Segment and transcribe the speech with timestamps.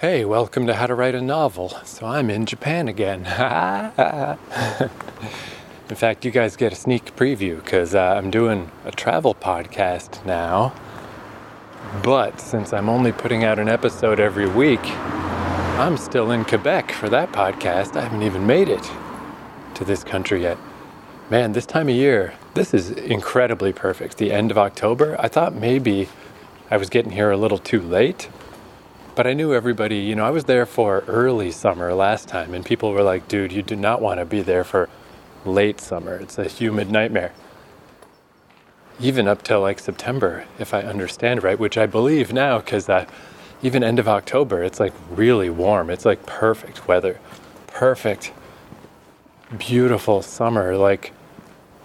[0.00, 1.70] Hey, welcome to How to Write a Novel.
[1.84, 3.26] So I'm in Japan again.
[5.90, 10.24] in fact, you guys get a sneak preview because uh, I'm doing a travel podcast
[10.24, 10.72] now.
[12.04, 17.08] But since I'm only putting out an episode every week, I'm still in Quebec for
[17.08, 17.96] that podcast.
[17.96, 18.88] I haven't even made it
[19.74, 20.58] to this country yet.
[21.28, 24.18] Man, this time of year, this is incredibly perfect.
[24.18, 26.08] The end of October, I thought maybe
[26.70, 28.28] I was getting here a little too late
[29.18, 32.64] but I knew everybody, you know, I was there for early summer last time, and
[32.64, 34.88] people were like, dude, you do not want to be there for
[35.44, 36.14] late summer.
[36.14, 37.32] It's a humid nightmare.
[39.00, 43.06] Even up till like September, if I understand right, which I believe now, because uh,
[43.60, 45.90] even end of October, it's like really warm.
[45.90, 47.18] It's like perfect weather.
[47.66, 48.30] Perfect,
[49.58, 50.76] beautiful summer.
[50.76, 51.12] Like,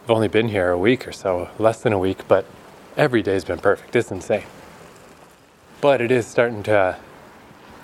[0.03, 2.45] I've only been here a week or so, less than a week, but
[2.95, 3.95] every day's been perfect.
[3.95, 4.45] It's insane.
[5.81, 6.99] But it is starting to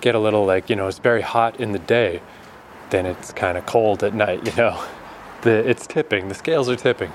[0.02, 2.22] get a little like, you know, it's very hot in the day,
[2.90, 4.84] then it's kind of cold at night, you know.
[5.42, 7.14] The, it's tipping, the scales are tipping.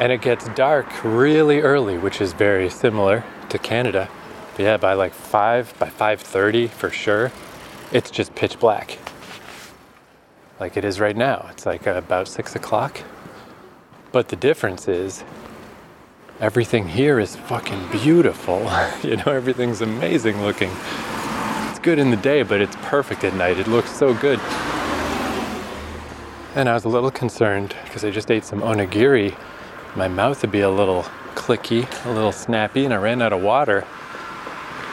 [0.00, 4.08] And it gets dark really early, which is very similar to Canada.
[4.56, 7.32] But yeah, by like 5, by 5.30 for sure,
[7.92, 8.98] it's just pitch black.
[10.58, 11.48] Like it is right now.
[11.50, 13.02] It's like about 6 o'clock.
[14.10, 15.22] But the difference is
[16.40, 18.60] everything here is fucking beautiful.
[19.02, 20.70] you know, everything's amazing looking
[21.86, 23.60] good in the day, but it's perfect at night.
[23.60, 24.40] It looks so good.
[26.56, 29.38] And I was a little concerned because I just ate some onigiri.
[29.94, 31.04] My mouth would be a little
[31.36, 33.86] clicky, a little snappy, and I ran out of water.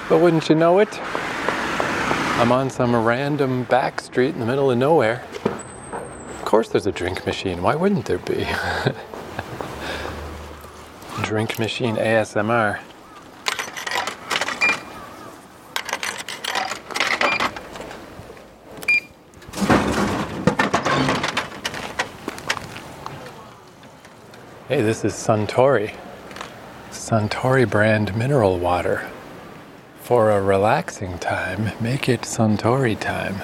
[0.08, 1.02] But wouldn't you know it?
[2.40, 5.24] I'm on some random back street in the middle of nowhere.
[5.46, 7.64] Of course, there's a drink machine.
[7.64, 8.46] Why wouldn't there be?
[11.24, 12.82] drink machine ASMR.
[24.74, 25.96] Hey, this is Suntory.
[26.90, 29.08] Suntory brand mineral water.
[30.02, 33.44] For a relaxing time, make it Suntory time.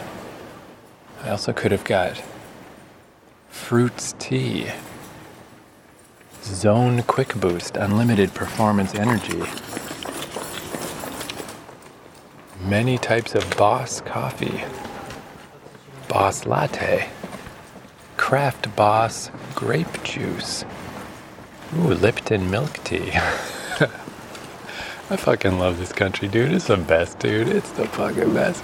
[1.21, 2.19] I also could have got
[3.47, 4.71] fruits tea.
[6.41, 9.43] Zone Quick Boost, unlimited performance energy.
[12.67, 14.63] Many types of Boss coffee.
[16.07, 17.07] Boss latte.
[18.17, 20.65] Craft Boss grape juice.
[21.77, 23.11] Ooh, Lipton milk tea.
[25.11, 26.51] I fucking love this country, dude.
[26.51, 27.47] It's the best, dude.
[27.47, 28.63] It's the fucking best.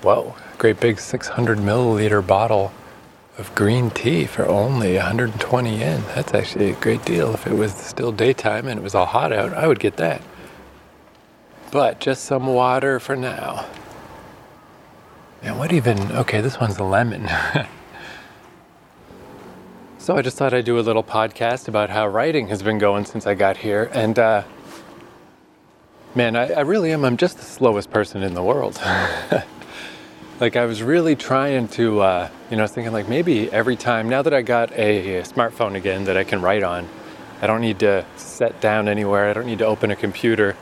[0.00, 2.72] Whoa, great big 600 milliliter bottle
[3.36, 6.02] of green tea for only 120 yen.
[6.14, 7.34] That's actually a great deal.
[7.34, 10.22] If it was still daytime and it was all hot out, I would get that.
[11.70, 13.66] But just some water for now.
[15.42, 16.12] And what even?
[16.12, 17.28] Okay, this one's a lemon.
[20.04, 23.06] So I just thought I'd do a little podcast about how writing has been going
[23.06, 23.88] since I got here.
[23.94, 24.42] And uh,
[26.14, 27.06] man, I, I, really am.
[27.06, 28.78] I'm just the slowest person in the world.
[30.40, 33.76] like I was really trying to, uh, you know, I was thinking like maybe every
[33.76, 36.86] time now that I got a, smartphone again that I can write on,
[37.40, 39.30] I don't need to sit down anywhere.
[39.30, 40.54] I don't need to open a computer.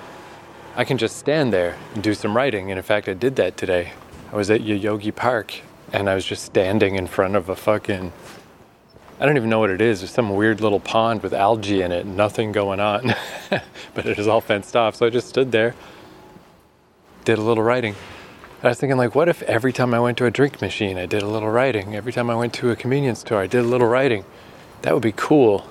[0.77, 2.71] I can just stand there and do some writing.
[2.71, 3.93] And in fact, I did that today.
[4.33, 8.13] I was at Yoyogi Park and I was just standing in front of a fucking
[9.23, 10.01] I don't even know what it is.
[10.01, 13.15] There's some weird little pond with algae in it, nothing going on,
[13.95, 14.97] but it is all fenced off.
[14.97, 15.77] So I just stood there,
[17.25, 17.95] did a little writing.
[18.65, 21.07] I was thinking, like, what if every time I went to a drink machine, I
[21.07, 21.95] did a little writing?
[21.95, 24.25] Every time I went to a convenience store, I did a little writing.
[24.83, 25.69] That would be cool.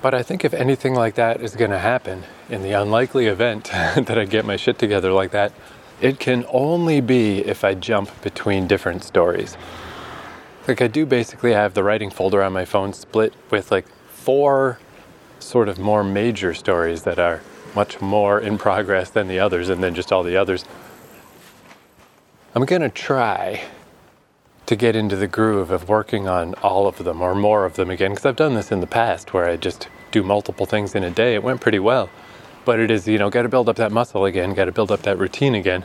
[0.00, 3.64] But I think if anything like that is going to happen, in the unlikely event
[3.96, 5.52] that I get my shit together like that,
[6.00, 9.58] it can only be if I jump between different stories.
[10.68, 14.80] Like I do basically have the writing folder on my phone split with like four
[15.38, 17.40] sort of more major stories that are
[17.74, 20.64] much more in progress than the others and then just all the others.
[22.54, 23.62] I'm going to try
[24.64, 27.88] to get into the groove of working on all of them or more of them
[27.88, 31.04] again because I've done this in the past where I just do multiple things in
[31.04, 31.34] a day.
[31.34, 32.10] It went pretty well.
[32.64, 34.90] But it is, you know, got to build up that muscle again, got to build
[34.90, 35.84] up that routine again.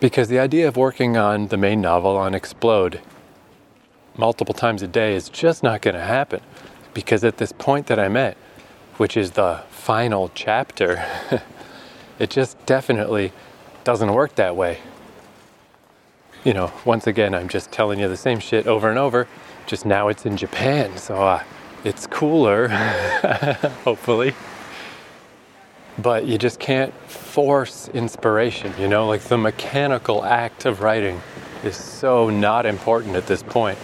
[0.00, 3.00] Because the idea of working on the main novel on Explode
[4.20, 6.40] multiple times a day is just not going to happen.
[6.94, 8.36] Because at this point that I'm at,
[8.98, 11.04] which is the final chapter,
[12.18, 13.32] it just definitely
[13.82, 14.78] doesn't work that way.
[16.44, 19.26] You know, once again, I'm just telling you the same shit over and over,
[19.66, 21.42] just now it's in Japan, so uh,
[21.84, 22.68] it's cooler,
[23.84, 24.34] hopefully.
[25.98, 29.06] but you just can't force inspiration, you know?
[29.06, 31.20] Like the mechanical act of writing
[31.64, 33.78] is so not important at this point.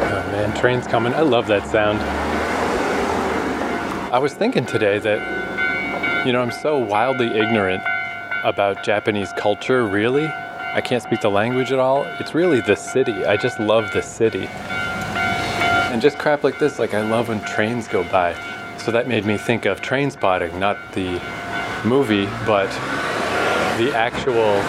[0.00, 1.14] Oh man, train's coming.
[1.14, 2.00] I love that sound.
[4.12, 7.82] I was thinking today that, you know, I'm so wildly ignorant
[8.42, 10.26] about Japanese culture, really.
[10.26, 12.02] I can't speak the language at all.
[12.18, 13.24] It's really the city.
[13.24, 14.46] I just love the city.
[15.92, 18.34] And just crap like this, like I love when trains go by.
[18.78, 21.20] So that made me think of train spotting, not the
[21.84, 22.68] movie, but
[23.78, 24.60] the actual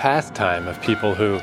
[0.00, 1.38] pastime of people who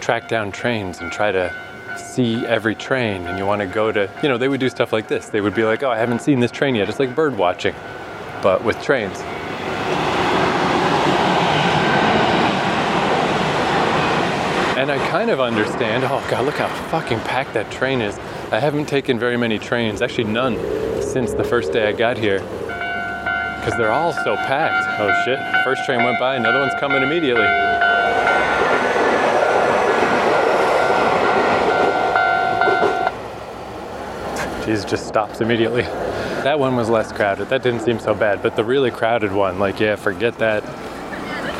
[0.00, 1.52] track down trains and try to
[1.98, 4.92] see every train and you want to go to, you know, they would do stuff
[4.92, 5.28] like this.
[5.28, 6.88] They would be like, oh, I haven't seen this train yet.
[6.88, 7.74] It's like bird watching,
[8.42, 9.18] but with trains.
[14.76, 16.02] And I kind of understand.
[16.04, 18.18] Oh God, look how fucking packed that train is.
[18.50, 20.56] I haven't taken very many trains, actually none,
[21.00, 22.40] since the first day I got here.
[22.40, 25.00] Because they're all so packed.
[25.00, 27.46] Oh shit, first train went by, another one's coming immediately.
[34.64, 35.82] Jesus just stops immediately.
[35.82, 37.48] That one was less crowded.
[37.48, 38.42] That didn't seem so bad.
[38.42, 40.64] But the really crowded one, like, yeah, forget that.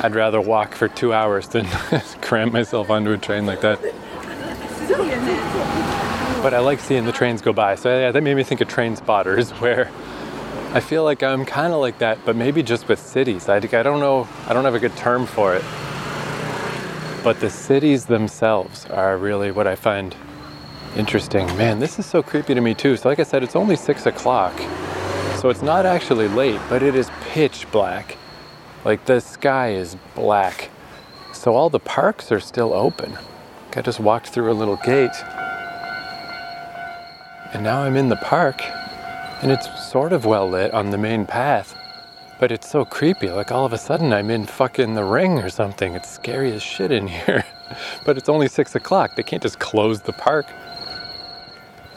[0.05, 1.67] I'd rather walk for two hours than
[2.21, 3.81] cram myself onto a train like that.
[6.43, 7.77] But I like seeing the trains go by.
[7.77, 9.91] So yeah, that made me think of train spotters, where
[10.73, 13.49] I feel like I'm kind of like that, but maybe just with cities.
[13.49, 14.29] I, I don't know.
[14.49, 15.63] I don't have a good term for it.
[17.23, 20.17] But the cities themselves are really what I find
[20.97, 21.47] interesting.
[21.56, 22.97] Man, this is so creepy to me too.
[22.97, 24.56] So like I said, it's only six o'clock.
[25.41, 28.17] So it's not actually late, but it is pitch black.
[28.85, 30.71] Like the sky is black.
[31.33, 33.19] So all the parks are still open.
[33.75, 35.17] I just walked through a little gate.
[37.55, 38.61] And now I'm in the park.
[39.43, 41.77] And it's sort of well lit on the main path.
[42.39, 43.31] But it's so creepy.
[43.31, 45.94] Like all of a sudden I'm in fucking the ring or something.
[45.94, 47.44] It's scary as shit in here.
[48.05, 49.17] but it's only six o'clock.
[49.17, 50.47] They can't just close the park.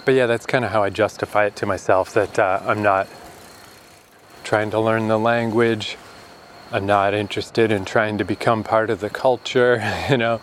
[0.05, 3.07] But yeah, that's kind of how I justify it to myself that uh, I'm not
[4.43, 5.97] trying to learn the language.
[6.71, 10.41] I'm not interested in trying to become part of the culture, you know.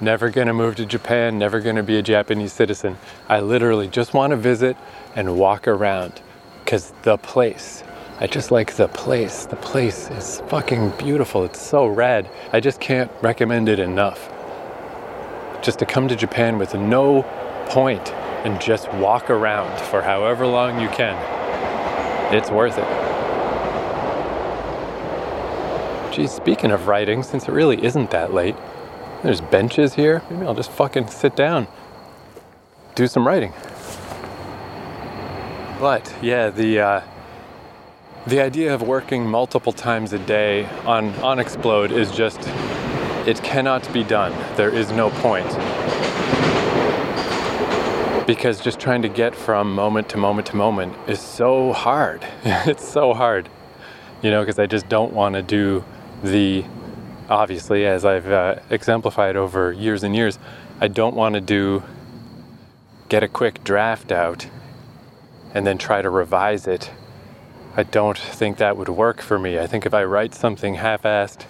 [0.00, 2.96] Never gonna move to Japan, never gonna be a Japanese citizen.
[3.28, 4.76] I literally just wanna visit
[5.16, 6.20] and walk around
[6.64, 7.82] because the place,
[8.20, 9.46] I just like the place.
[9.46, 11.44] The place is fucking beautiful.
[11.44, 12.30] It's so rad.
[12.52, 14.32] I just can't recommend it enough.
[15.60, 17.22] Just to come to Japan with no
[17.66, 18.12] point
[18.44, 21.16] and just walk around for however long you can.
[22.34, 22.86] It's worth it.
[26.12, 28.56] Geez, speaking of writing, since it really isn't that late,
[29.22, 30.22] there's benches here.
[30.30, 31.68] Maybe I'll just fucking sit down,
[32.94, 33.52] do some writing.
[35.78, 37.00] But yeah, the uh,
[38.26, 42.40] the idea of working multiple times a day on on Explode is just
[43.26, 44.32] it cannot be done.
[44.56, 45.50] There is no point.
[48.32, 52.26] Because just trying to get from moment to moment to moment is so hard.
[52.44, 53.50] it's so hard.
[54.22, 55.84] You know, because I just don't want to do
[56.24, 56.64] the
[57.28, 60.38] obviously as I've uh, exemplified over years and years,
[60.80, 61.82] I don't want to do
[63.10, 64.46] get a quick draft out
[65.52, 66.90] and then try to revise it.
[67.76, 69.58] I don't think that would work for me.
[69.58, 71.44] I think if I write something half assed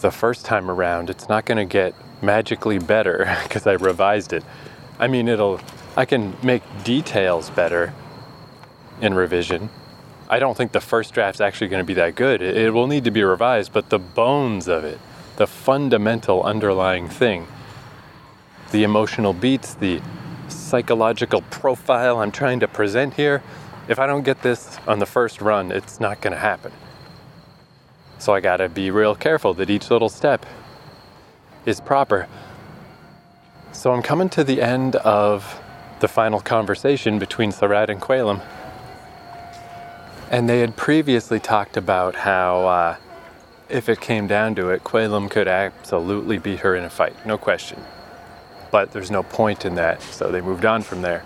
[0.00, 4.42] the first time around, it's not going to get magically better because I revised it.
[5.00, 5.58] I mean, it'll,
[5.96, 7.94] I can make details better
[9.00, 9.70] in revision.
[10.28, 12.42] I don't think the first draft's actually going to be that good.
[12.42, 15.00] It, will need to be revised, but the bones of it,
[15.36, 17.48] the fundamental underlying thing,
[18.72, 20.02] the emotional beats, the
[20.48, 23.42] psychological profile I'm trying to present here,
[23.88, 26.72] if I don't get this on the first run, it's not going to happen.
[28.18, 30.44] So I got to be real careful that each little step
[31.64, 32.28] is proper.
[33.72, 35.60] So I'm coming to the end of
[36.00, 38.42] the final conversation between Sarat and Quaylum.
[40.30, 42.96] And they had previously talked about how, uh,
[43.68, 47.38] if it came down to it, Quaylum could absolutely beat her in a fight, no
[47.38, 47.82] question.
[48.70, 51.24] But there's no point in that, so they moved on from there.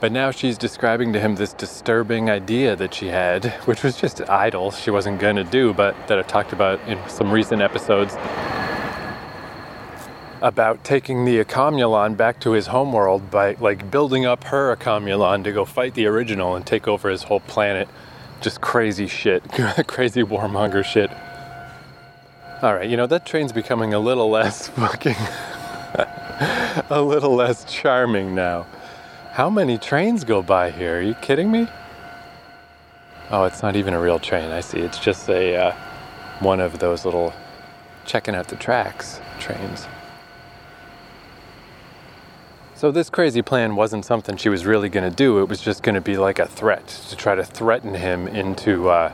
[0.00, 4.20] But now she's describing to him this disturbing idea that she had, which was just
[4.28, 8.14] idle, she wasn't gonna do, but that I've talked about in some recent episodes
[10.40, 15.52] about taking the Akamulon back to his homeworld by like building up her Akamulon to
[15.52, 17.88] go fight the original and take over his whole planet
[18.40, 19.42] just crazy shit,
[19.86, 21.10] crazy warmonger shit.
[22.62, 25.14] All right, you know that train's becoming a little less fucking,
[26.90, 28.66] a little less charming now.
[29.32, 30.98] How many trains go by here?
[30.98, 31.68] Are you kidding me?
[33.30, 34.50] Oh, it's not even a real train.
[34.50, 34.78] I see.
[34.78, 35.76] It's just a uh,
[36.40, 37.32] one of those little
[38.04, 39.86] checking out the tracks trains.
[42.78, 45.40] So this crazy plan wasn't something she was really going to do.
[45.40, 48.88] It was just going to be like a threat to try to threaten him into
[48.88, 49.12] uh,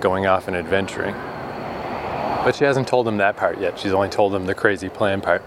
[0.00, 1.14] going off and adventuring.
[1.14, 3.78] But she hasn't told him that part yet.
[3.78, 5.44] She's only told him the crazy plan part.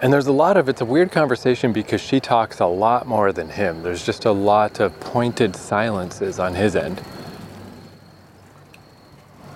[0.00, 3.32] And there's a lot of it's a weird conversation because she talks a lot more
[3.32, 3.82] than him.
[3.82, 7.02] There's just a lot of pointed silences on his end.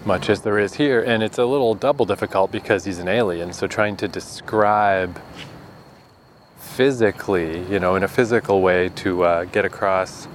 [0.05, 3.53] Much as there is here, and it's a little double difficult because he's an alien,
[3.53, 5.21] so trying to describe
[6.77, 10.29] physically, you know, in a physical way to uh, get across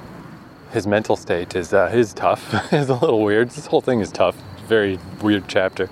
[0.71, 2.53] his mental state is uh, is tough.
[2.73, 3.49] is a little weird.
[3.49, 4.35] This whole thing is tough.
[4.67, 5.89] Very weird chapter.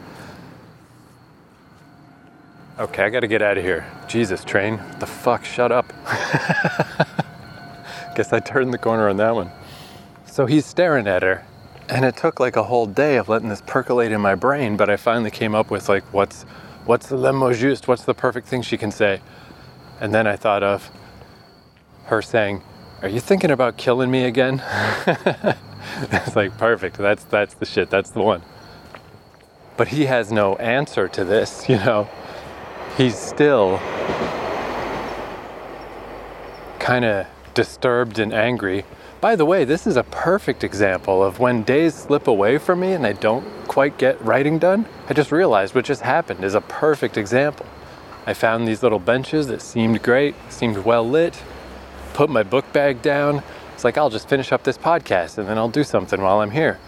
[2.78, 3.86] Okay, I gotta get out of here.
[4.08, 4.78] Jesus, train.
[4.78, 5.46] What the fuck?
[5.46, 5.88] Shut up.
[8.16, 9.52] Guess I turned the corner on that one.
[10.26, 11.46] So he's staring at her,
[11.88, 14.90] and it took like a whole day of letting this percolate in my brain, but
[14.90, 16.44] I finally came up with like, what's
[16.86, 17.88] what's the le mot juste?
[17.88, 19.22] What's the perfect thing she can say?
[20.00, 20.92] And then I thought of
[22.06, 22.64] her saying,
[23.02, 24.62] Are you thinking about killing me again?
[26.12, 26.98] it's like perfect.
[26.98, 27.90] That's that's the shit.
[27.90, 28.42] That's the one.
[29.78, 32.10] But he has no answer to this, you know.
[32.98, 33.80] He's still
[36.80, 38.86] kind of disturbed and angry.
[39.22, 42.92] By the way, this is a perfect example of when days slip away from me
[42.92, 44.86] and I don't quite get writing done.
[45.08, 47.66] I just realized what just happened is a perfect example.
[48.26, 51.42] I found these little benches that seemed great, seemed well lit,
[52.14, 53.44] put my book bag down.
[53.74, 56.52] It's like, I'll just finish up this podcast and then I'll do something while I'm
[56.52, 56.80] here.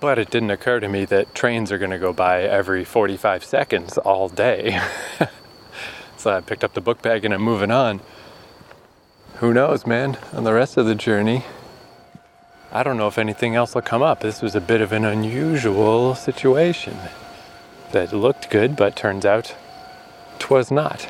[0.00, 3.44] But it didn't occur to me that trains are going to go by every 45
[3.44, 4.80] seconds all day.
[6.16, 8.00] so I picked up the book bag and I'm moving on.
[9.36, 11.44] Who knows, man, on the rest of the journey.
[12.70, 14.20] I don't know if anything else will come up.
[14.20, 16.96] This was a bit of an unusual situation
[17.90, 19.54] that looked good, but turns out
[20.42, 21.08] twas not.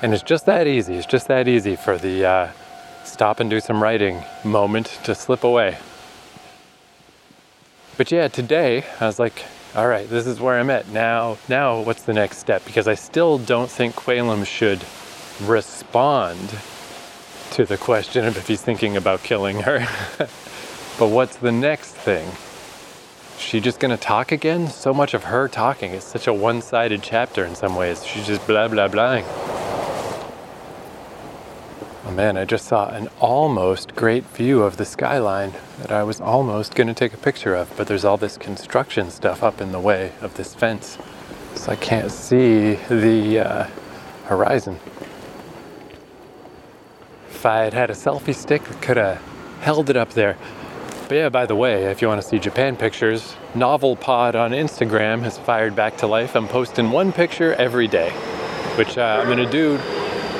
[0.00, 0.94] And it's just that easy.
[0.94, 2.48] It's just that easy for the uh,
[3.04, 5.76] stop and do some writing moment to slip away.
[7.98, 9.44] But yeah, today I was like,
[9.76, 10.88] all right, this is where I'm at.
[10.88, 12.64] Now, now what's the next step?
[12.64, 14.82] Because I still don't think Qualem should
[15.46, 16.48] respond
[17.50, 19.86] to the question of if he's thinking about killing her.
[20.98, 22.26] but what's the next thing?
[23.40, 24.68] She just gonna talk again?
[24.68, 28.04] So much of her talking is such a one sided chapter in some ways.
[28.04, 29.22] She's just blah blah blah.
[32.06, 36.20] Oh man, I just saw an almost great view of the skyline that I was
[36.20, 39.80] almost gonna take a picture of, but there's all this construction stuff up in the
[39.80, 40.98] way of this fence.
[41.54, 43.66] So I can't see the uh,
[44.24, 44.78] horizon.
[47.30, 49.22] If I had had a selfie stick, I could have
[49.60, 50.36] held it up there.
[51.10, 55.22] Yeah, by the way, if you want to see Japan pictures, Novel Pod on Instagram
[55.22, 56.36] has fired back to life.
[56.36, 58.10] I'm posting one picture every day,
[58.76, 59.76] which uh, I'm going to do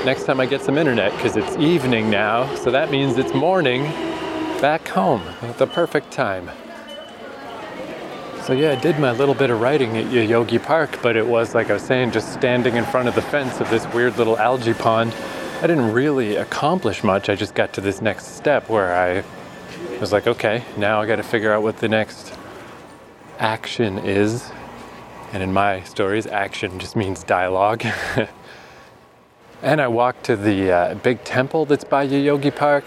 [0.05, 2.55] next time I get some internet because it's evening now.
[2.55, 3.83] So that means it's morning
[4.61, 6.49] back home at the perfect time.
[8.45, 11.53] So yeah, I did my little bit of writing at Yoyogi Park, but it was
[11.53, 14.39] like I was saying, just standing in front of the fence of this weird little
[14.39, 15.13] algae pond.
[15.63, 17.29] I didn't really accomplish much.
[17.29, 19.25] I just got to this next step where I
[20.01, 22.33] I was like, okay, now I got to figure out what the next
[23.39, 24.51] action is.
[25.35, 27.85] And in my stories, action just means dialogue.
[29.63, 32.87] and I walked to the uh, big temple that's by Yoyogi Park.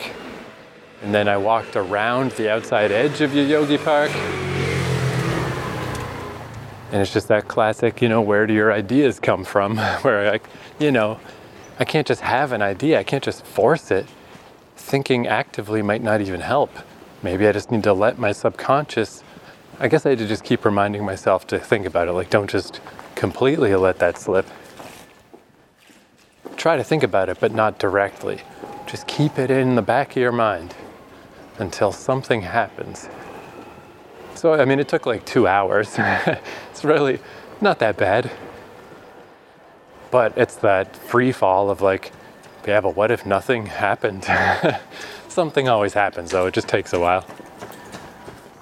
[1.03, 4.10] And then I walked around the outside edge of Yoyogi Park.
[6.91, 9.77] And it's just that classic, you know, where do your ideas come from?
[10.01, 10.48] Where, like,
[10.79, 11.20] you know,
[11.77, 14.08] I can't just have an idea, I can't just force it.
[14.75, 16.72] Thinking actively might not even help.
[17.24, 19.24] Maybe I just need to let my subconscious,
[19.80, 22.12] I guess I had to just keep reminding myself to think about it.
[22.12, 22.82] Like, don't just
[23.15, 24.46] completely let that slip.
[26.58, 28.42] Try to think about it, but not directly.
[28.88, 30.75] Just keep it in the back of your mind
[31.58, 33.08] until something happens.
[34.36, 35.96] So, I mean, it took like two hours.
[35.98, 37.20] it's really
[37.62, 38.32] not that bad.
[40.12, 42.12] But it's that free fall of like,
[42.68, 44.27] yeah, but what if nothing happened?
[45.33, 47.25] Something always happens though, it just takes a while.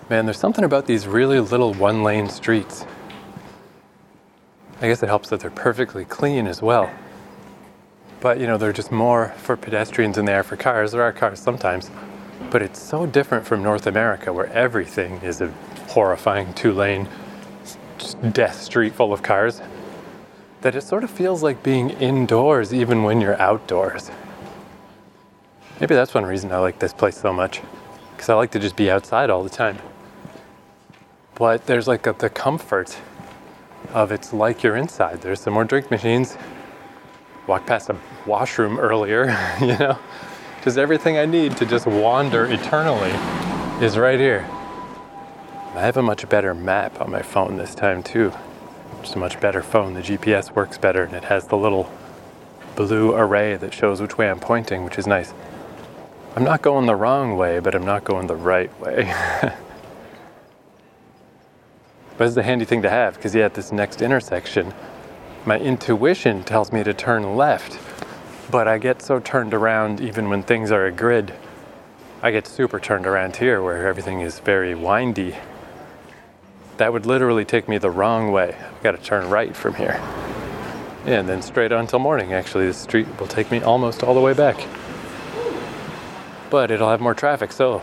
[0.10, 2.86] Man, there's something about these really little one lane streets.
[4.80, 6.90] I guess it helps that they're perfectly clean as well.
[8.22, 10.94] But you know, they're just more for pedestrians than they are for cars.
[10.94, 11.92] There are cars sometimes,
[12.50, 15.50] but it's so different from North America where everything is a
[15.90, 17.10] horrifying two lane
[18.32, 19.60] death street full of cars.
[20.62, 24.10] that it sort of feels like being indoors even when you're outdoors.
[25.82, 27.60] Maybe that's one reason I like this place so much,
[28.12, 29.80] because I like to just be outside all the time.
[31.34, 33.00] But there's like a, the comfort
[33.92, 35.22] of it's like you're inside.
[35.22, 36.38] There's some more drink machines.
[37.48, 37.98] Walked past a
[38.28, 39.98] washroom earlier, you know?
[40.64, 43.10] Just everything I need to just wander eternally
[43.84, 44.48] is right here.
[45.74, 48.32] I have a much better map on my phone this time too.
[49.02, 49.96] Just a much better phone.
[49.96, 51.92] The GPS works better and it has the little
[52.76, 55.34] blue array that shows which way I'm pointing, which is nice.
[56.34, 59.04] I'm not going the wrong way, but I'm not going the right way.
[62.18, 64.74] but it's a handy thing to have because, yeah, at this next intersection,
[65.46, 67.80] my intuition tells me to turn left,
[68.50, 71.34] but I get so turned around even when things are a grid.
[72.22, 75.36] I get super turned around here where everything is very windy.
[76.78, 78.56] That would literally take me the wrong way.
[78.56, 80.00] I've got to turn right from here.
[81.04, 84.22] And then straight on till morning, actually, the street will take me almost all the
[84.22, 84.66] way back
[86.52, 87.52] but it'll have more traffic.
[87.52, 87.82] So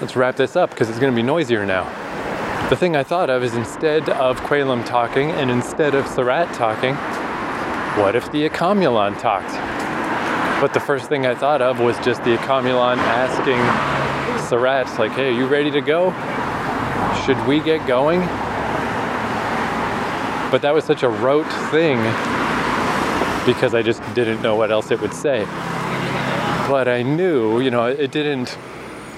[0.00, 1.84] let's wrap this up because it's going to be noisier now.
[2.70, 6.94] The thing I thought of is instead of Quaylam talking and instead of Surratt talking,
[8.00, 9.52] what if the Accomulon talked?
[10.62, 13.58] But the first thing I thought of was just the Accomulon asking
[14.48, 16.10] Surratt, like, hey, are you ready to go?
[17.26, 18.20] Should we get going?
[20.50, 21.98] But that was such a rote thing
[23.44, 25.44] because I just didn't know what else it would say
[26.68, 28.56] but I knew, you know, it didn't.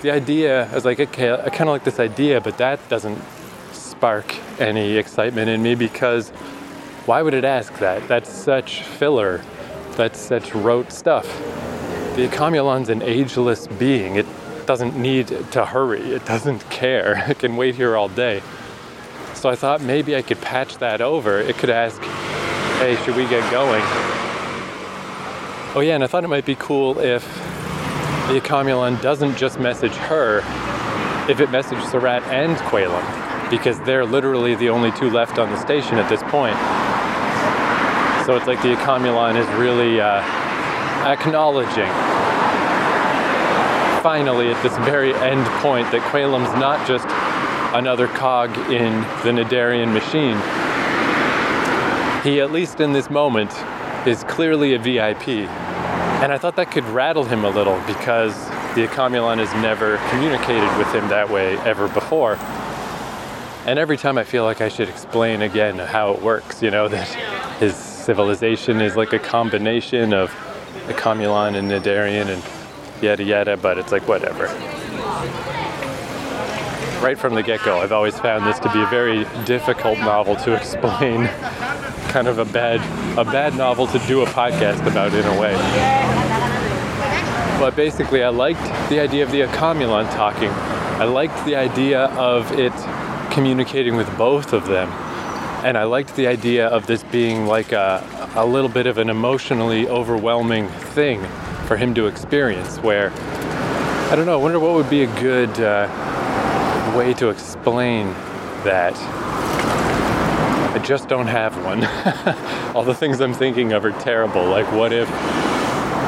[0.03, 3.19] The idea, I was like, okay, I kind of like this idea, but that doesn't
[3.73, 6.31] spark any excitement in me because
[7.07, 8.07] why would it ask that?
[8.09, 9.43] That's such filler.
[9.93, 11.27] That's such rote stuff.
[12.17, 14.17] The Accomulon's an ageless being.
[14.17, 14.27] It
[14.67, 16.01] doesn't need to hurry.
[16.01, 17.25] It doesn't care.
[17.31, 18.43] It can wait here all day.
[19.35, 21.39] So I thought maybe I could patch that over.
[21.39, 22.03] It could ask,
[22.81, 24.06] hey, should we get going?
[25.77, 27.23] Oh yeah, and I thought it might be cool if
[28.29, 30.39] the Accomulon doesn't just message her,
[31.31, 35.61] if it messaged Surratt and Quaylam, because they're literally the only two left on the
[35.61, 36.57] station at this point.
[38.25, 40.23] So it's like the Accomulon is really uh,
[41.05, 41.93] acknowledging,
[44.03, 47.07] finally, at this very end point, that Quaylam's not just
[47.77, 50.39] another cog in the Nadarian machine.
[52.25, 53.53] He, at least in this moment,
[54.07, 55.66] is clearly a VIP.
[56.23, 58.35] And I thought that could rattle him a little because
[58.75, 62.37] the Accomulon has never communicated with him that way ever before.
[63.67, 66.89] And every time I feel like I should explain again how it works, you know,
[66.97, 67.07] that
[67.59, 70.31] his civilization is like a combination of
[70.89, 72.43] Accomulon and Nadarian and
[73.03, 74.47] yada yada, but it's like whatever.
[77.03, 80.35] Right from the get go, I've always found this to be a very difficult novel
[80.37, 81.27] to explain
[82.09, 82.81] kind of a bad
[83.19, 85.55] a bad novel to do a podcast about in a way.
[87.61, 90.51] But basically, I liked the idea of the Accomulon talking.
[90.51, 92.73] I liked the idea of it
[93.31, 94.89] communicating with both of them.
[95.65, 98.03] And I liked the idea of this being like a,
[98.35, 101.23] a little bit of an emotionally overwhelming thing
[101.67, 102.79] for him to experience.
[102.79, 103.11] Where,
[104.11, 105.87] I don't know, I wonder what would be a good uh,
[106.97, 108.07] way to explain
[108.65, 108.95] that.
[110.75, 111.85] I just don't have one.
[112.75, 114.47] All the things I'm thinking of are terrible.
[114.47, 115.09] Like, what if,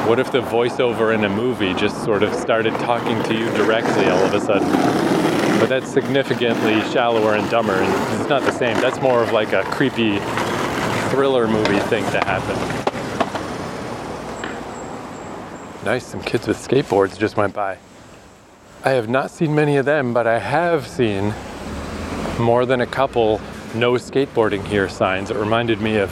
[0.07, 4.09] what if the voiceover in a movie just sort of started talking to you directly
[4.09, 4.67] all of a sudden?
[5.59, 8.75] But that's significantly shallower and dumber, and it's not the same.
[8.81, 10.17] That's more of like a creepy
[11.09, 12.55] thriller movie thing to happen.
[15.85, 17.77] Nice, some kids with skateboards just went by.
[18.81, 21.33] I have not seen many of them, but I have seen
[22.39, 23.41] more than a couple
[23.75, 25.29] no skateboarding here signs.
[25.29, 26.09] It reminded me of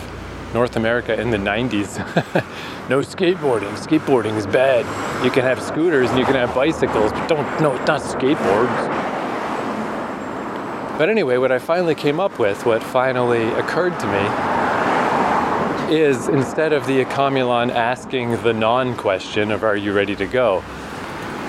[0.54, 1.98] North America in the 90s.
[2.90, 3.72] no skateboarding.
[3.78, 4.86] Skateboarding is bad.
[5.24, 8.88] You can have scooters and you can have bicycles, but don't, no, not skateboards.
[10.98, 16.74] But anyway, what I finally came up with, what finally occurred to me, is instead
[16.74, 20.66] of the Accomulon asking the non question of, Are you ready to go?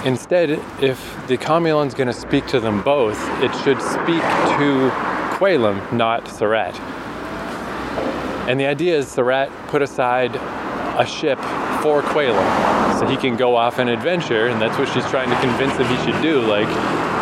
[0.09, 0.49] Instead,
[0.83, 4.23] if the Accomulon's going to speak to them both, it should speak
[4.57, 4.91] to
[5.37, 6.75] Quaylam, not Surratt.
[8.49, 10.35] And the idea is Surratt put aside
[10.99, 11.39] a ship
[11.83, 15.39] for Quaylam so he can go off an adventure, and that's what she's trying to
[15.43, 16.41] convince him he should do.
[16.41, 16.67] Like,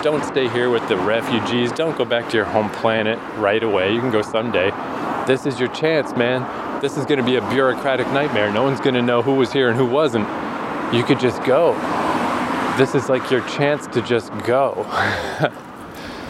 [0.05, 3.92] don't stay here with the refugees, don't go back to your home planet right away.
[3.92, 4.70] You can go someday.
[5.27, 6.81] This is your chance, man.
[6.81, 8.53] This is going to be a bureaucratic nightmare.
[8.53, 10.29] No one's going to know who was here and who wasn't.
[10.94, 11.75] You could just go.
[12.77, 14.85] This is like your chance to just go.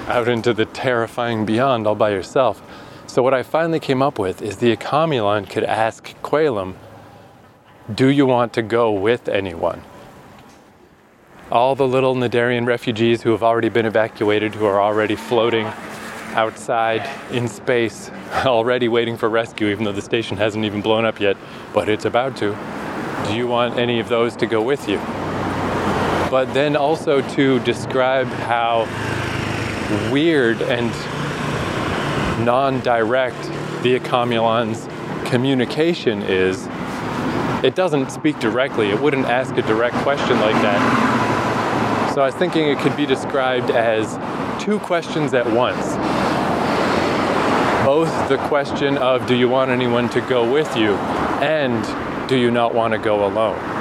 [0.06, 2.62] out into the terrifying beyond all by yourself.
[3.06, 6.74] So what I finally came up with is the Ecomulon could ask Quailum,
[7.92, 9.82] do you want to go with anyone?
[11.50, 15.66] All the little Nadarian refugees who have already been evacuated, who are already floating
[16.34, 18.10] outside in space,
[18.44, 21.36] already waiting for rescue, even though the station hasn't even blown up yet,
[21.72, 22.56] but it's about to.
[23.28, 25.00] Do you want any of those to go with you?
[26.30, 28.86] But then also to describe how
[30.10, 30.90] weird and
[32.44, 33.40] non direct
[33.82, 34.88] the Ecomulon's
[35.28, 36.68] communication is.
[37.64, 42.12] It doesn't speak directly, it wouldn't ask a direct question like that.
[42.14, 44.18] So I was thinking it could be described as
[44.62, 45.94] two questions at once.
[47.84, 50.94] Both the question of do you want anyone to go with you
[51.42, 53.75] and do you not want to go alone?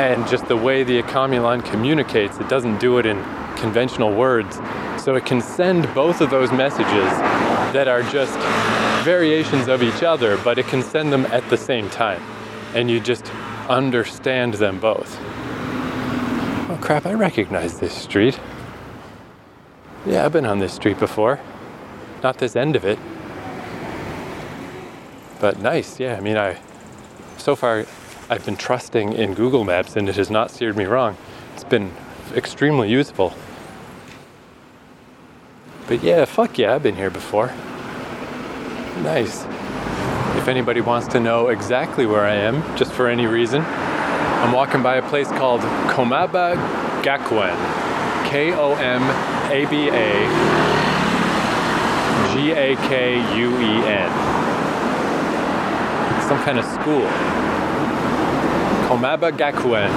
[0.00, 3.22] And just the way the Ecomulon communicates, it doesn't do it in
[3.56, 4.58] conventional words.
[4.96, 7.10] So it can send both of those messages
[7.74, 8.34] that are just
[9.04, 12.22] variations of each other, but it can send them at the same time.
[12.74, 13.30] And you just
[13.68, 15.18] understand them both.
[15.20, 18.40] Oh crap, I recognize this street.
[20.06, 21.40] Yeah, I've been on this street before.
[22.22, 22.98] Not this end of it.
[25.40, 26.16] But nice, yeah.
[26.16, 26.58] I mean, I
[27.36, 27.84] so far
[28.32, 31.16] I've been trusting in Google Maps and it has not steered me wrong.
[31.54, 31.90] It's been
[32.32, 33.34] extremely useful.
[35.88, 37.48] But yeah, fuck yeah, I've been here before.
[39.02, 39.44] Nice.
[40.38, 44.80] If anybody wants to know exactly where I am, just for any reason, I'm walking
[44.80, 46.54] by a place called Komaba
[47.02, 47.56] Gakuen.
[48.28, 49.02] K O M
[49.50, 50.12] A B A
[52.32, 54.10] G A K U E N.
[56.28, 57.29] Some kind of school.
[58.90, 59.88] Komaba Gakuen.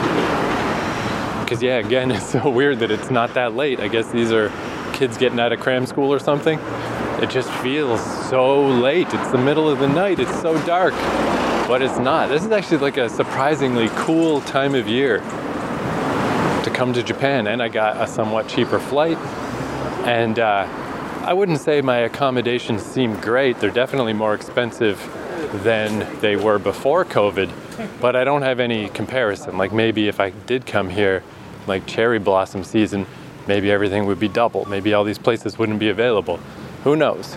[1.41, 3.79] Because, yeah, again, it's so weird that it's not that late.
[3.79, 4.51] I guess these are
[4.93, 6.59] kids getting out of cram school or something.
[7.19, 9.07] It just feels so late.
[9.11, 10.19] It's the middle of the night.
[10.19, 10.93] It's so dark.
[11.67, 12.29] But it's not.
[12.29, 17.47] This is actually like a surprisingly cool time of year to come to Japan.
[17.47, 19.17] And I got a somewhat cheaper flight.
[20.05, 20.67] And uh,
[21.25, 23.59] I wouldn't say my accommodations seem great.
[23.59, 24.99] They're definitely more expensive
[25.63, 27.62] than they were before COVID.
[27.99, 29.57] But I don't have any comparison.
[29.57, 31.23] Like maybe if I did come here,
[31.67, 33.05] like cherry blossom season,
[33.47, 34.65] maybe everything would be double.
[34.65, 36.37] Maybe all these places wouldn't be available.
[36.83, 37.35] Who knows?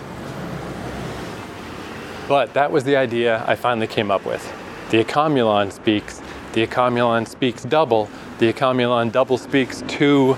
[2.27, 4.45] But that was the idea I finally came up with.
[4.89, 6.21] The Ecomulon speaks,
[6.53, 10.35] the Ecomulon speaks double, the Ecomulon double speaks to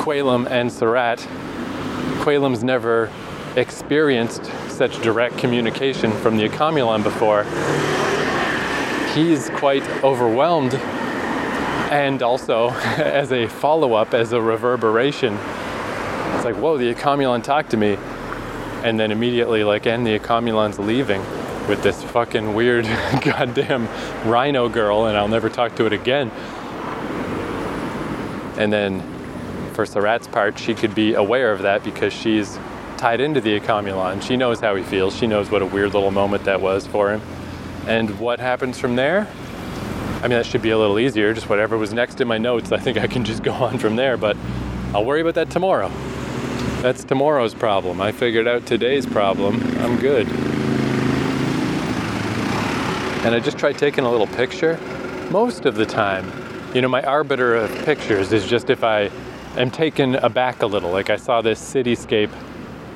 [0.00, 1.18] Quailum and Surratt.
[2.20, 3.10] Quailum's never
[3.56, 7.44] experienced such direct communication from the Ecomulon before.
[9.18, 15.34] He's quite overwhelmed and also as a follow-up, as a reverberation,
[16.36, 17.98] it's like, whoa, the Ecomulon talked to me
[18.84, 21.20] and then immediately like and the Ecomulon's leaving
[21.66, 22.84] with this fucking weird
[23.24, 23.88] goddamn
[24.30, 26.30] rhino girl and I'll never talk to it again.
[28.56, 29.00] And then
[29.72, 32.56] for Surratt's part, she could be aware of that because she's
[32.96, 34.22] tied into the Ecomulon.
[34.22, 35.16] She knows how he feels.
[35.16, 37.20] She knows what a weird little moment that was for him.
[37.88, 39.26] And what happens from there?
[40.18, 41.32] I mean, that should be a little easier.
[41.32, 43.96] Just whatever was next in my notes, I think I can just go on from
[43.96, 44.18] there.
[44.18, 44.36] But
[44.94, 45.88] I'll worry about that tomorrow.
[46.82, 48.02] That's tomorrow's problem.
[48.02, 49.54] I figured out today's problem.
[49.78, 50.28] I'm good.
[53.24, 54.78] And I just tried taking a little picture.
[55.30, 56.30] Most of the time,
[56.74, 59.10] you know, my arbiter of pictures is just if I
[59.56, 60.90] am taken aback a little.
[60.90, 62.30] Like I saw this cityscape,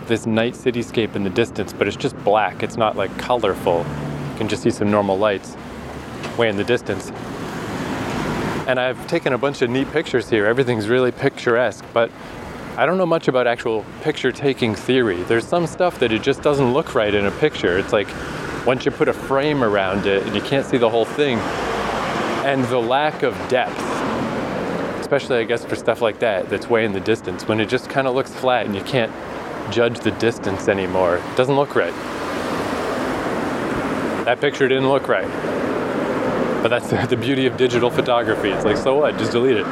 [0.07, 2.63] this night cityscape in the distance, but it's just black.
[2.63, 3.87] It's not like colorful.
[4.43, 5.57] Can just see some normal lights
[6.37, 7.13] way in the distance.
[8.67, 10.47] And I've taken a bunch of neat pictures here.
[10.47, 12.11] Everything's really picturesque, but
[12.77, 15.23] I don't know much about actual picture taking theory.
[15.23, 17.79] There's some stuff that it just doesn't look right in a picture.
[17.79, 18.09] It's like
[18.67, 21.39] once you put a frame around it and you can't see the whole thing,
[22.45, 23.81] and the lack of depth,
[25.01, 27.89] especially I guess for stuff like that, that's way in the distance, when it just
[27.89, 29.13] kind of looks flat and you can't
[29.73, 31.95] judge the distance anymore, it doesn't look right.
[34.33, 35.29] That picture didn't look right.
[36.63, 38.49] But that's the beauty of digital photography.
[38.49, 39.19] It's like, so what?
[39.19, 39.67] Just delete it.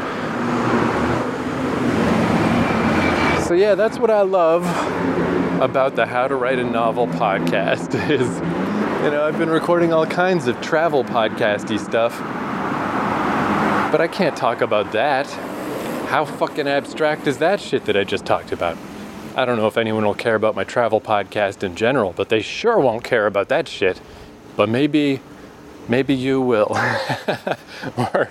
[3.46, 4.66] So yeah, that's what I love
[5.62, 8.28] about the How to Write a Novel podcast is,
[9.02, 12.18] you know, I've been recording all kinds of travel podcasty stuff,
[13.90, 15.26] but I can't talk about that.
[16.10, 18.76] How fucking abstract is that shit that I just talked about?
[19.36, 22.42] I don't know if anyone will care about my travel podcast in general, but they
[22.42, 24.02] sure won't care about that shit.
[24.56, 25.20] But maybe,
[25.88, 26.76] maybe you will.
[27.96, 28.28] or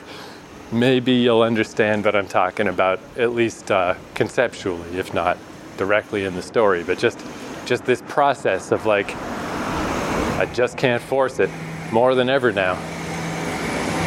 [0.71, 5.37] maybe you'll understand what I'm talking about, at least uh, conceptually, if not
[5.77, 6.83] directly in the story.
[6.83, 7.19] But just
[7.65, 11.49] just this process of like, I just can't force it
[11.91, 12.77] more than ever now.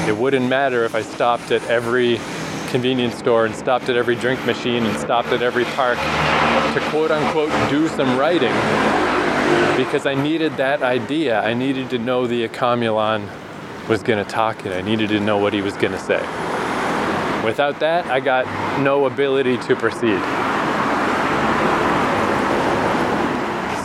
[0.09, 2.19] It wouldn't matter if I stopped at every
[2.71, 5.99] convenience store and stopped at every drink machine and stopped at every park
[6.75, 9.12] to quote unquote do some writing
[9.77, 11.41] because I needed that idea.
[11.41, 13.29] I needed to know the Ekamelan
[13.89, 14.73] was going to talk it.
[14.73, 16.21] I needed to know what he was going to say.
[17.45, 18.47] Without that, I got
[18.81, 20.21] no ability to proceed.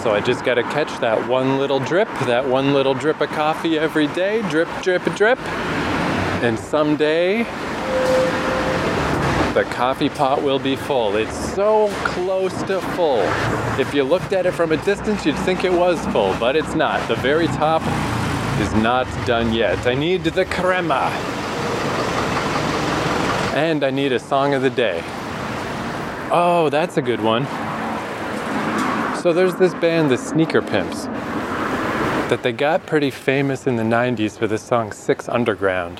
[0.03, 3.29] So I just got to catch that one little drip, that one little drip of
[3.29, 5.39] coffee every day, drip, drip, drip.
[6.43, 7.43] And someday,
[9.57, 11.15] the coffee pot will be full.
[11.15, 13.23] It's so close to full.
[13.79, 16.75] If you looked at it from a distance, you'd think it was full, but it's
[16.75, 17.07] not.
[17.07, 17.81] The very top
[18.61, 19.87] is not done yet.
[19.87, 21.09] I need the crema.
[23.55, 25.01] And I need a song of the day.
[26.31, 27.47] Oh, that's a good one.
[29.23, 31.05] So there's this band, the Sneaker Pimps,
[32.29, 35.99] that they got pretty famous in the 90s for the song Six Underground.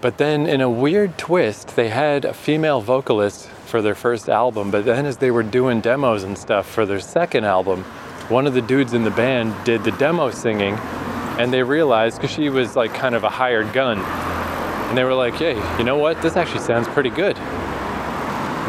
[0.00, 4.70] But then, in a weird twist, they had a female vocalist for their first album.
[4.70, 7.82] But then, as they were doing demos and stuff for their second album,
[8.28, 10.74] one of the dudes in the band did the demo singing.
[11.38, 15.14] And they realized, because she was like kind of a hired gun, and they were
[15.14, 16.20] like, hey, you know what?
[16.20, 17.36] This actually sounds pretty good.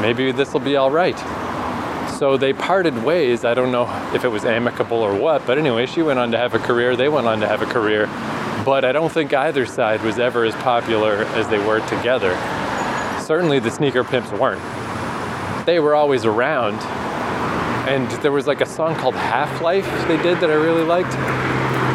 [0.01, 1.17] Maybe this will be all right.
[2.17, 3.45] So they parted ways.
[3.45, 6.37] I don't know if it was amicable or what, but anyway, she went on to
[6.37, 6.95] have a career.
[6.95, 8.07] They went on to have a career
[8.67, 12.36] but I don't think either side was ever as popular as they were together.
[13.21, 14.62] Certainly the sneaker pimps weren't.
[15.65, 16.75] They were always around.
[17.88, 21.13] And there was like a song called Half Life they did that I really liked.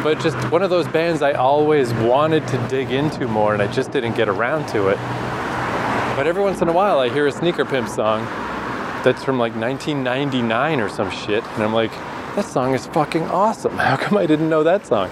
[0.02, 3.70] But just one of those bands I always wanted to dig into more and I
[3.70, 4.96] just didn't get around to it.
[6.16, 8.24] But every once in a while I hear a sneaker pimp song
[9.04, 11.44] that's from like 1999 or some shit.
[11.44, 11.92] And I'm like,
[12.34, 13.76] that song is fucking awesome.
[13.76, 15.10] How come I didn't know that song?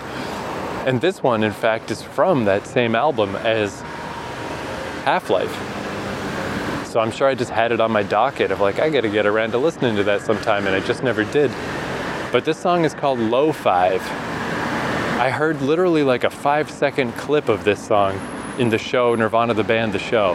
[0.87, 3.81] And this one, in fact, is from that same album as
[5.05, 5.53] Half Life.
[6.87, 9.27] So I'm sure I just had it on my docket of like, I gotta get
[9.27, 11.51] around to listening to that sometime, and I just never did.
[12.33, 14.01] But this song is called Low Five.
[15.21, 18.19] I heard literally like a five second clip of this song
[18.59, 20.35] in the show Nirvana the Band, the show.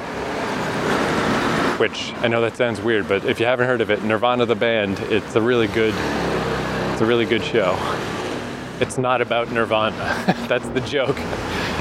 [1.80, 4.56] Which I know that sounds weird, but if you haven't heard of it, Nirvana the
[4.56, 5.94] Band, it's a really good,
[6.94, 7.76] it's a really good show.
[8.82, 9.96] It's not about Nirvana.
[10.50, 11.16] That's the joke.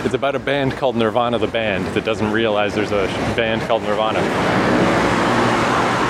[0.05, 3.83] It's about a band called Nirvana the Band that doesn't realize there's a band called
[3.83, 4.21] Nirvana.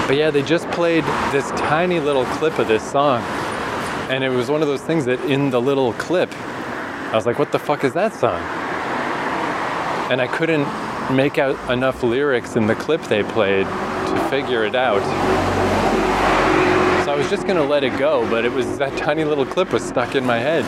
[0.06, 3.22] But yeah, they just played this tiny little clip of this song.
[4.10, 7.38] And it was one of those things that in the little clip, I was like,
[7.38, 8.42] what the fuck is that song?
[10.12, 10.66] And I couldn't
[11.16, 15.02] make out enough lyrics in the clip they played to figure it out.
[17.14, 19.84] I was just gonna let it go, but it was that tiny little clip was
[19.84, 20.64] stuck in my head.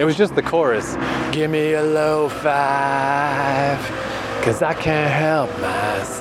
[0.00, 0.96] It was just the chorus.
[1.30, 3.78] Give me a low five,
[4.42, 6.20] cause I can't help myself.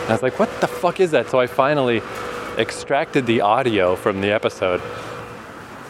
[0.00, 1.30] And I was like, what the fuck is that?
[1.30, 2.02] So I finally
[2.58, 4.82] extracted the audio from the episode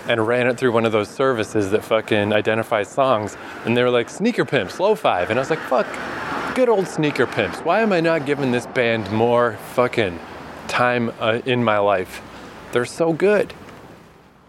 [0.09, 3.35] and ran it through one of those services that fucking identifies songs.
[3.65, 5.31] And they were like, Sneaker Pimps, Low Five.
[5.31, 5.87] And I was like, fuck,
[6.55, 7.61] good old Sneaker Pimps.
[7.61, 10.21] Why am I not giving this band more fucking
[10.69, 12.23] time uh, in my life.
[12.73, 13.53] They're so good.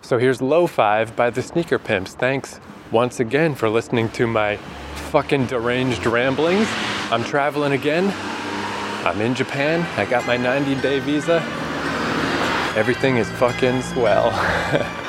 [0.02, 2.14] So here's Low Five by the Sneaker Pimps.
[2.14, 2.60] Thanks
[2.92, 4.58] once again for listening to my
[5.12, 6.68] fucking deranged ramblings.
[7.12, 8.14] I'm traveling again.
[9.06, 9.82] I'm in Japan.
[9.98, 11.42] I got my 90 day visa.
[12.76, 14.32] Everything is fucking swell.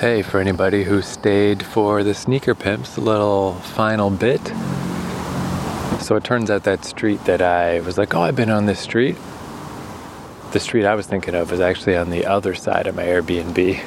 [0.00, 4.40] Hey, for anybody who stayed for the Sneaker Pimps little final bit.
[6.00, 8.80] So it turns out that street that I was like, oh, I've been on this
[8.80, 9.18] street.
[10.52, 13.78] The street I was thinking of was actually on the other side of my Airbnb.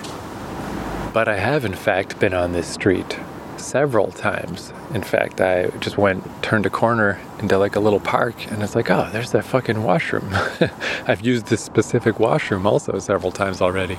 [1.15, 3.17] But I have, in fact, been on this street
[3.57, 4.71] several times.
[4.93, 8.75] In fact, I just went, turned a corner into like a little park, and it's
[8.75, 10.29] like, oh, there's that fucking washroom.
[11.07, 13.97] I've used this specific washroom also several times already.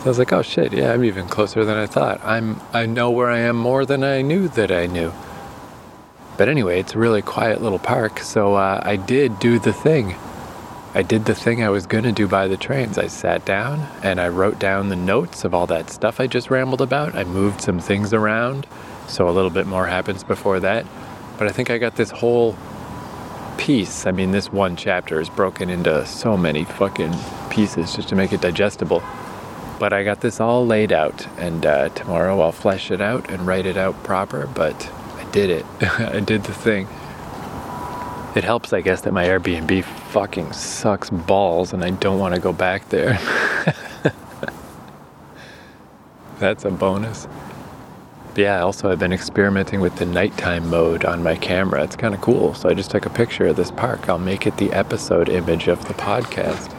[0.00, 2.24] So I was like, oh shit, yeah, I'm even closer than I thought.
[2.24, 5.12] I'm I know where I am more than I knew that I knew.
[6.38, 10.14] But anyway, it's a really quiet little park, so uh, I did do the thing.
[10.94, 12.96] I did the thing I was going to do by the trains.
[12.96, 16.50] I sat down and I wrote down the notes of all that stuff I just
[16.50, 17.14] rambled about.
[17.14, 18.66] I moved some things around,
[19.06, 20.86] so a little bit more happens before that.
[21.36, 22.56] But I think I got this whole
[23.58, 24.06] piece.
[24.06, 27.14] I mean, this one chapter is broken into so many fucking
[27.50, 29.02] pieces just to make it digestible.
[29.80, 33.46] But I got this all laid out, and uh, tomorrow I'll flesh it out and
[33.46, 34.46] write it out proper.
[34.46, 35.64] But I did it.
[35.98, 36.86] I did the thing.
[38.36, 42.40] It helps, I guess, that my Airbnb fucking sucks balls and I don't want to
[42.40, 43.18] go back there.
[46.38, 47.26] That's a bonus.
[48.28, 51.82] But yeah, also I've been experimenting with the nighttime mode on my camera.
[51.82, 52.52] It's kind of cool.
[52.52, 54.10] So I just took a picture of this park.
[54.10, 56.76] I'll make it the episode image of the podcast.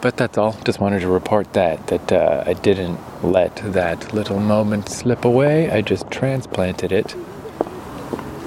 [0.00, 0.52] But that's all.
[0.64, 5.70] Just wanted to report that that uh, I didn't let that little moment slip away.
[5.70, 7.16] I just transplanted it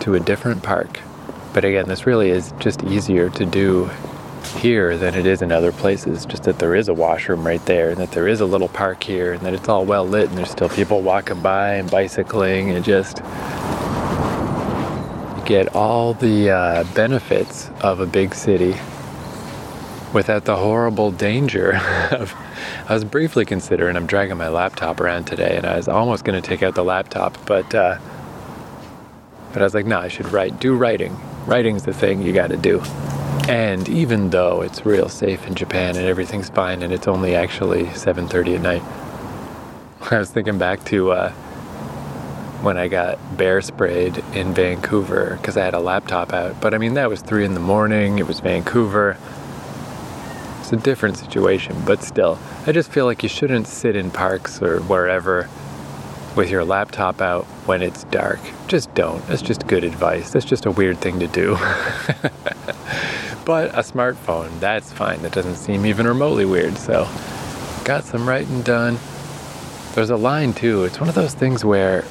[0.02, 1.02] to a different park.
[1.54, 3.89] But again, this really is just easier to do
[4.56, 6.26] here than it is in other places.
[6.26, 9.04] Just that there is a washroom right there, and that there is a little park
[9.04, 12.72] here, and that it's all well lit, and there's still people walking by and bicycling,
[12.72, 13.18] and just
[15.45, 18.74] get all the uh, benefits of a big city
[20.14, 21.76] without the horrible danger
[22.12, 22.36] of.
[22.88, 23.95] I was briefly considering.
[23.95, 26.84] I'm dragging my laptop around today, and I was almost going to take out the
[26.84, 27.97] laptop, but uh,
[29.53, 30.59] but I was like, no, nah, I should write.
[30.59, 31.18] Do writing.
[31.45, 32.82] Writing's the thing you got to do.
[33.49, 37.86] And even though it's real safe in Japan and everything's fine, and it's only actually
[37.86, 38.84] 7:30 at night,
[40.12, 41.32] I was thinking back to uh,
[42.62, 46.62] when I got bear sprayed in Vancouver because I had a laptop out.
[46.62, 48.20] But I mean, that was three in the morning.
[48.20, 49.18] It was Vancouver
[50.74, 54.80] a different situation, but still, I just feel like you shouldn't sit in parks or
[54.82, 55.49] wherever
[56.36, 58.39] with your laptop out when it's dark.
[58.67, 59.26] Just don't.
[59.28, 60.32] That's just good advice.
[60.32, 61.55] That's just a weird thing to do.
[63.45, 65.22] but a smartphone, that's fine.
[65.24, 66.78] That doesn't seem even remotely weird.
[66.78, 67.07] So,
[67.84, 68.97] got some writing done.
[69.93, 70.86] There's a line too.
[70.86, 72.05] It's one of those things where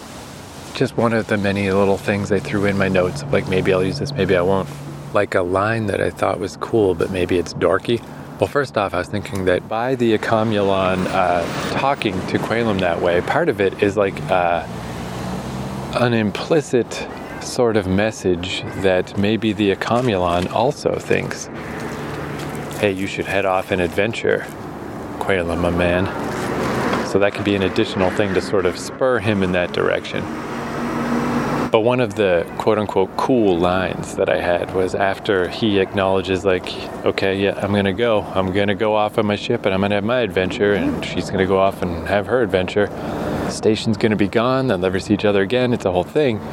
[0.75, 3.85] just one of the many little things I threw in my notes, like maybe I'll
[3.85, 4.69] use this, maybe I won't.
[5.15, 8.05] Like a line that I thought was cool, but maybe it's dorky.
[8.41, 13.03] Well, first off, I was thinking that by the Akamulon uh, talking to Quaylum that
[13.03, 14.67] way, part of it is like uh,
[16.01, 17.07] an implicit
[17.43, 21.49] sort of message that maybe the Akamulon also thinks,
[22.81, 24.47] hey, you should head off and adventure,
[25.19, 26.07] Quaylum, my man.
[27.09, 30.25] So that could be an additional thing to sort of spur him in that direction.
[31.71, 36.45] But one of the quote unquote cool lines that I had was after he acknowledges,
[36.45, 36.69] like,
[37.05, 38.23] okay, yeah, I'm gonna go.
[38.23, 41.31] I'm gonna go off on my ship and I'm gonna have my adventure, and she's
[41.31, 42.87] gonna go off and have her adventure.
[42.87, 45.73] The station's gonna be gone, they'll never see each other again.
[45.73, 46.39] It's a whole thing.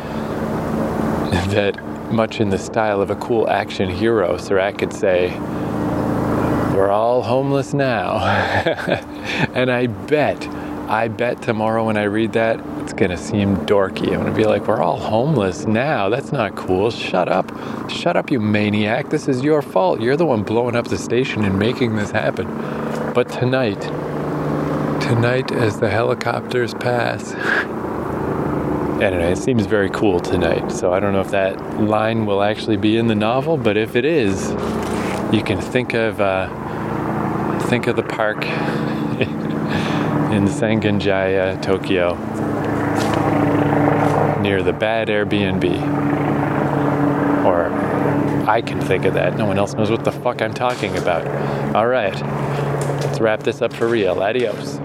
[1.50, 1.78] that,
[2.12, 5.32] much in the style of a cool action hero, Serac could say,
[6.76, 8.20] We're all homeless now.
[9.54, 10.40] and I bet
[10.90, 14.14] I bet tomorrow when I read that, it's going to seem dorky.
[14.14, 16.08] I'm going to be like, we're all homeless now.
[16.08, 16.92] That's not cool.
[16.92, 17.52] Shut up.
[17.90, 19.10] Shut up, you maniac.
[19.10, 20.00] This is your fault.
[20.00, 22.48] You're the one blowing up the station and making this happen.
[23.14, 23.82] But tonight,
[25.02, 27.34] tonight as the helicopters pass,
[29.02, 30.72] anyway, it seems very cool tonight.
[30.72, 33.98] So I don't know if that line will actually be in the novel, but if
[33.98, 34.52] it is,
[35.34, 36.48] you can think of uh,
[37.68, 38.46] think of the park
[40.38, 42.14] in Sangenjaya, Tokyo,
[44.40, 45.66] near the bad Airbnb.
[47.44, 47.72] Or
[48.48, 49.36] I can think of that.
[49.36, 51.26] No one else knows what the fuck I'm talking about.
[51.76, 52.14] All right,
[53.02, 54.22] let's wrap this up for real.
[54.22, 54.80] Adios.